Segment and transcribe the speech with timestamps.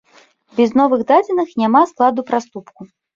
[0.59, 2.89] Без новых дадзеных няма складу праступку.